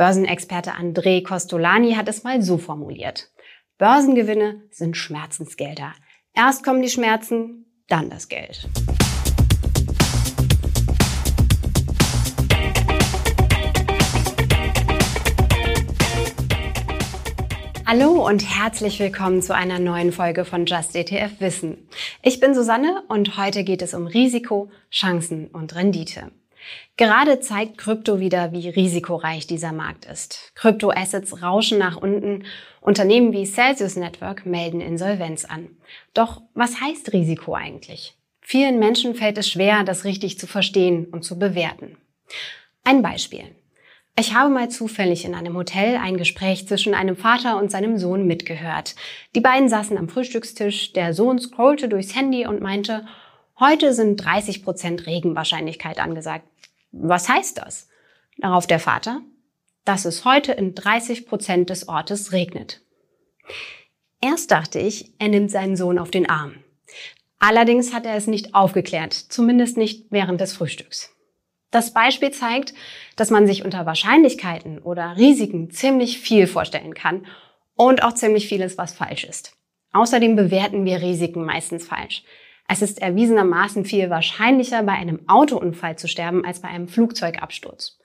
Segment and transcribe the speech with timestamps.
[0.00, 3.28] Börsenexperte André Costolani hat es mal so formuliert.
[3.76, 5.92] Börsengewinne sind Schmerzensgelder.
[6.32, 8.66] Erst kommen die Schmerzen, dann das Geld.
[17.86, 21.76] Hallo und herzlich willkommen zu einer neuen Folge von Just ETF Wissen.
[22.22, 26.30] Ich bin Susanne und heute geht es um Risiko, Chancen und Rendite.
[26.96, 30.52] Gerade zeigt Krypto wieder, wie risikoreich dieser Markt ist.
[30.54, 32.44] Kryptoassets rauschen nach unten.
[32.80, 35.68] Unternehmen wie Celsius Network melden Insolvenz an.
[36.12, 38.16] Doch was heißt Risiko eigentlich?
[38.40, 41.96] Vielen Menschen fällt es schwer, das richtig zu verstehen und zu bewerten.
[42.84, 43.44] Ein Beispiel.
[44.18, 48.26] Ich habe mal zufällig in einem Hotel ein Gespräch zwischen einem Vater und seinem Sohn
[48.26, 48.94] mitgehört.
[49.34, 53.06] Die beiden saßen am Frühstückstisch, der Sohn scrollte durchs Handy und meinte,
[53.58, 56.44] heute sind 30 Prozent Regenwahrscheinlichkeit angesagt.
[56.92, 57.88] Was heißt das?
[58.38, 59.22] Darauf der Vater,
[59.84, 62.80] dass es heute in 30 Prozent des Ortes regnet.
[64.20, 66.56] Erst dachte ich, er nimmt seinen Sohn auf den Arm.
[67.38, 71.14] Allerdings hat er es nicht aufgeklärt, zumindest nicht während des Frühstücks.
[71.70, 72.74] Das Beispiel zeigt,
[73.16, 77.26] dass man sich unter Wahrscheinlichkeiten oder Risiken ziemlich viel vorstellen kann
[77.76, 79.56] und auch ziemlich vieles, was falsch ist.
[79.92, 82.24] Außerdem bewerten wir Risiken meistens falsch.
[82.72, 87.98] Es ist erwiesenermaßen viel wahrscheinlicher, bei einem Autounfall zu sterben, als bei einem Flugzeugabsturz.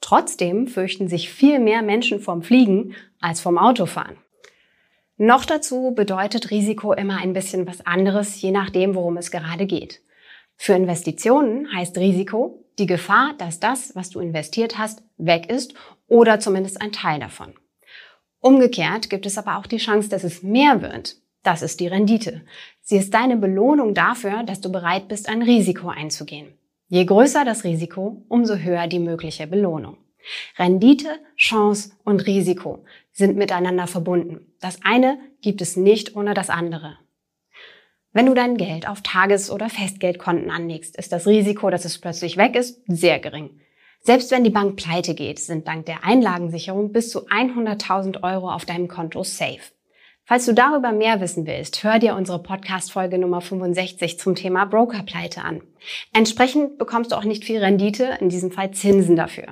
[0.00, 4.16] Trotzdem fürchten sich viel mehr Menschen vom Fliegen als vom Autofahren.
[5.18, 10.02] Noch dazu bedeutet Risiko immer ein bisschen was anderes, je nachdem, worum es gerade geht.
[10.56, 15.74] Für Investitionen heißt Risiko die Gefahr, dass das, was du investiert hast, weg ist
[16.08, 17.54] oder zumindest ein Teil davon.
[18.40, 21.18] Umgekehrt gibt es aber auch die Chance, dass es mehr wird.
[21.42, 22.42] Das ist die Rendite.
[22.82, 26.52] Sie ist deine Belohnung dafür, dass du bereit bist, ein Risiko einzugehen.
[26.88, 29.98] Je größer das Risiko, umso höher die mögliche Belohnung.
[30.58, 34.52] Rendite, Chance und Risiko sind miteinander verbunden.
[34.60, 36.98] Das eine gibt es nicht ohne das andere.
[38.12, 42.36] Wenn du dein Geld auf Tages- oder Festgeldkonten anlegst, ist das Risiko, dass es plötzlich
[42.36, 43.60] weg ist, sehr gering.
[44.00, 48.64] Selbst wenn die Bank pleite geht, sind dank der Einlagensicherung bis zu 100.000 Euro auf
[48.64, 49.60] deinem Konto safe.
[50.28, 55.40] Falls du darüber mehr wissen willst, hör dir unsere Podcast-Folge Nummer 65 zum Thema Brokerpleite
[55.40, 55.62] an.
[56.12, 59.46] Entsprechend bekommst du auch nicht viel Rendite, in diesem Fall Zinsen dafür.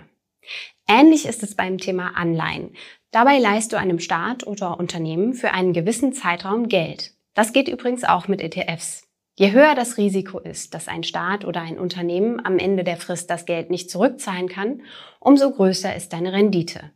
[0.86, 2.74] Ähnlich ist es beim Thema Anleihen.
[3.10, 7.14] Dabei leihst du einem Staat oder Unternehmen für einen gewissen Zeitraum Geld.
[7.32, 9.08] Das geht übrigens auch mit ETFs.
[9.38, 13.30] Je höher das Risiko ist, dass ein Staat oder ein Unternehmen am Ende der Frist
[13.30, 14.82] das Geld nicht zurückzahlen kann,
[15.20, 16.90] umso größer ist deine Rendite.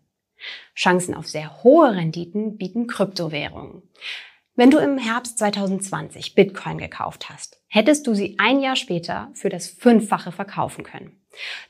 [0.75, 3.83] Chancen auf sehr hohe Renditen bieten Kryptowährungen.
[4.57, 9.49] Wenn du im Herbst 2020 Bitcoin gekauft hast, hättest du sie ein Jahr später für
[9.49, 11.21] das Fünffache verkaufen können.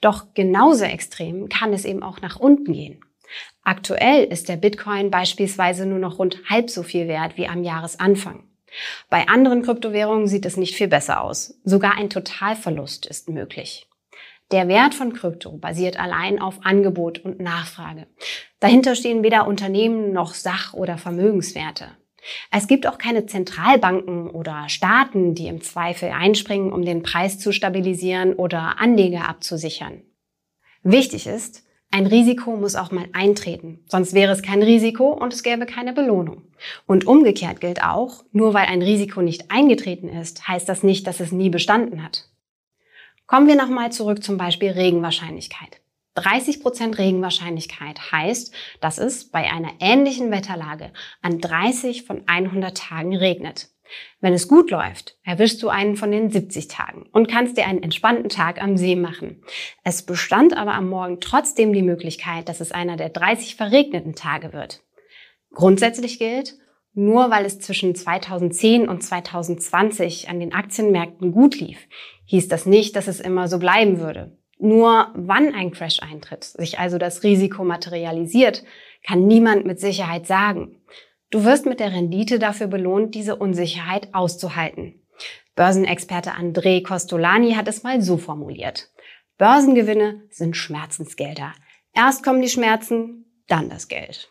[0.00, 3.04] Doch genauso extrem kann es eben auch nach unten gehen.
[3.62, 8.44] Aktuell ist der Bitcoin beispielsweise nur noch rund halb so viel wert wie am Jahresanfang.
[9.08, 11.60] Bei anderen Kryptowährungen sieht es nicht viel besser aus.
[11.64, 13.88] Sogar ein Totalverlust ist möglich.
[14.52, 18.08] Der Wert von Krypto basiert allein auf Angebot und Nachfrage.
[18.60, 21.88] Dahinter stehen weder Unternehmen noch Sach- oder Vermögenswerte.
[22.50, 27.52] Es gibt auch keine Zentralbanken oder Staaten, die im Zweifel einspringen, um den Preis zu
[27.52, 30.02] stabilisieren oder Anleger abzusichern.
[30.82, 35.42] Wichtig ist, ein Risiko muss auch mal eintreten, sonst wäre es kein Risiko und es
[35.42, 36.42] gäbe keine Belohnung.
[36.86, 41.18] Und umgekehrt gilt auch, nur weil ein Risiko nicht eingetreten ist, heißt das nicht, dass
[41.18, 42.28] es nie bestanden hat.
[43.26, 45.80] Kommen wir nochmal zurück zum Beispiel Regenwahrscheinlichkeit.
[46.16, 53.68] 30% Regenwahrscheinlichkeit heißt, dass es bei einer ähnlichen Wetterlage an 30 von 100 Tagen regnet.
[54.20, 57.82] Wenn es gut läuft, erwischst du einen von den 70 Tagen und kannst dir einen
[57.82, 59.42] entspannten Tag am See machen.
[59.82, 64.52] Es bestand aber am Morgen trotzdem die Möglichkeit, dass es einer der 30 verregneten Tage
[64.52, 64.82] wird.
[65.52, 66.56] Grundsätzlich gilt,
[66.92, 71.78] nur weil es zwischen 2010 und 2020 an den Aktienmärkten gut lief,
[72.26, 74.36] hieß das nicht, dass es immer so bleiben würde.
[74.60, 78.62] Nur wann ein Crash eintritt, sich also das Risiko materialisiert,
[79.06, 80.82] kann niemand mit Sicherheit sagen.
[81.30, 85.00] Du wirst mit der Rendite dafür belohnt, diese Unsicherheit auszuhalten.
[85.56, 88.90] Börsenexperte André Costolani hat es mal so formuliert.
[89.38, 91.52] Börsengewinne sind Schmerzensgelder.
[91.94, 94.30] Erst kommen die Schmerzen, dann das Geld.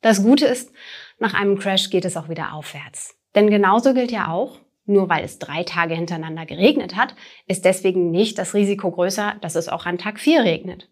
[0.00, 0.72] Das Gute ist,
[1.20, 3.16] nach einem Crash geht es auch wieder aufwärts.
[3.36, 7.14] Denn genauso gilt ja auch, nur weil es drei Tage hintereinander geregnet hat,
[7.46, 10.90] ist deswegen nicht das Risiko größer, dass es auch an Tag 4 regnet.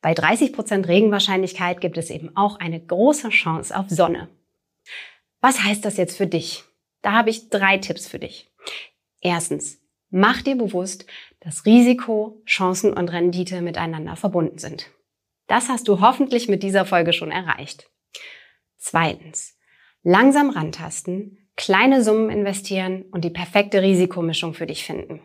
[0.00, 4.28] Bei 30 Prozent Regenwahrscheinlichkeit gibt es eben auch eine große Chance auf Sonne.
[5.40, 6.64] Was heißt das jetzt für dich?
[7.02, 8.50] Da habe ich drei Tipps für dich.
[9.20, 11.06] Erstens, mach dir bewusst,
[11.40, 14.90] dass Risiko, Chancen und Rendite miteinander verbunden sind.
[15.46, 17.90] Das hast du hoffentlich mit dieser Folge schon erreicht.
[18.78, 19.58] Zweitens.
[20.02, 25.20] Langsam rantasten, kleine Summen investieren und die perfekte Risikomischung für dich finden.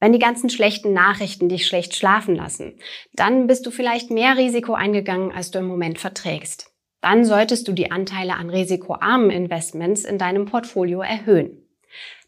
[0.00, 2.78] Wenn die ganzen schlechten Nachrichten dich schlecht schlafen lassen,
[3.14, 6.72] dann bist du vielleicht mehr Risiko eingegangen, als du im Moment verträgst.
[7.00, 11.64] Dann solltest du die Anteile an risikoarmen Investments in deinem Portfolio erhöhen.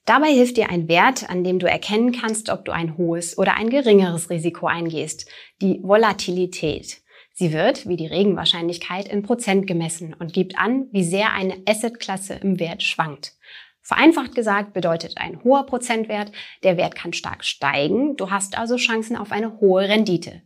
[0.05, 3.55] Dabei hilft dir ein Wert, an dem du erkennen kannst, ob du ein hohes oder
[3.55, 5.29] ein geringeres Risiko eingehst,
[5.61, 7.00] die Volatilität.
[7.41, 12.35] Sie wird, wie die Regenwahrscheinlichkeit, in Prozent gemessen und gibt an, wie sehr eine Assetklasse
[12.35, 13.33] im Wert schwankt.
[13.81, 16.33] Vereinfacht gesagt bedeutet ein hoher Prozentwert,
[16.65, 20.43] der Wert kann stark steigen, du hast also Chancen auf eine hohe Rendite.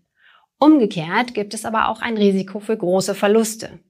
[0.61, 3.81] Umgekehrt gibt es aber auch ein Risiko für große Verluste.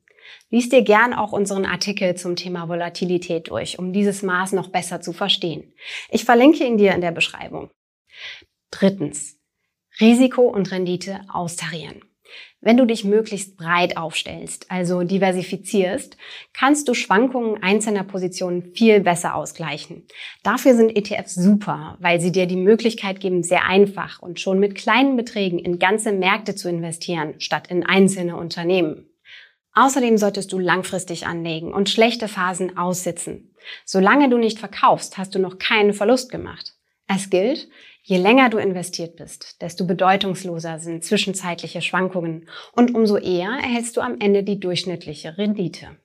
[0.48, 5.02] Lies dir gern auch unseren Artikel zum Thema Volatilität durch, um dieses Maß noch besser
[5.02, 5.74] zu verstehen.
[6.08, 7.68] Ich verlinke ihn dir in der Beschreibung.
[8.70, 9.36] Drittens.
[10.00, 12.00] Risiko und Rendite austarieren.
[12.60, 16.16] Wenn du dich möglichst breit aufstellst, also diversifizierst,
[16.54, 20.06] kannst du Schwankungen einzelner Positionen viel besser ausgleichen.
[20.42, 24.74] Dafür sind ETFs super, weil sie dir die Möglichkeit geben, sehr einfach und schon mit
[24.74, 29.10] kleinen Beträgen in ganze Märkte zu investieren, statt in einzelne Unternehmen.
[29.74, 33.54] Außerdem solltest du langfristig anlegen und schlechte Phasen aussitzen.
[33.84, 36.74] Solange du nicht verkaufst, hast du noch keinen Verlust gemacht.
[37.06, 37.68] Es gilt,
[38.02, 44.00] je länger du investiert bist, desto bedeutungsloser sind zwischenzeitliche Schwankungen und umso eher erhältst du
[44.00, 45.98] am Ende die durchschnittliche Rendite.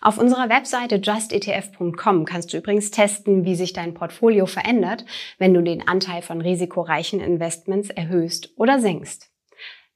[0.00, 5.04] Auf unserer Webseite justetf.com kannst du übrigens testen, wie sich dein Portfolio verändert,
[5.38, 9.30] wenn du den Anteil von risikoreichen Investments erhöhst oder senkst.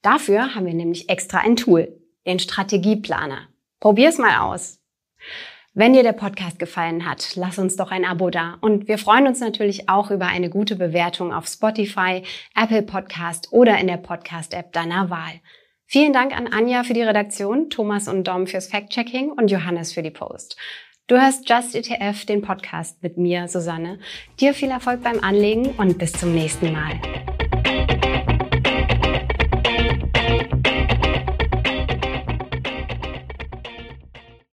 [0.01, 3.49] Dafür haben wir nämlich extra ein Tool, den Strategieplaner.
[3.81, 4.79] Probier's mal aus.
[5.77, 8.57] Wenn dir der Podcast gefallen hat, lass uns doch ein Abo da.
[8.61, 12.23] Und wir freuen uns natürlich auch über eine gute Bewertung auf Spotify,
[12.55, 15.41] Apple Podcast oder in der Podcast-App deiner Wahl.
[15.85, 20.01] Vielen Dank an Anja für die Redaktion, Thomas und Dom fürs Fact-Checking und Johannes für
[20.01, 20.55] die Post.
[21.07, 23.99] Du hörst Just ETF, den Podcast mit mir, Susanne.
[24.39, 27.01] Dir viel Erfolg beim Anlegen und bis zum nächsten Mal.